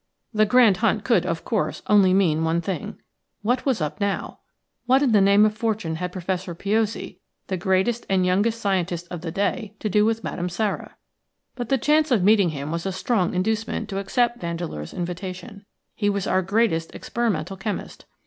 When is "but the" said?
11.53-11.77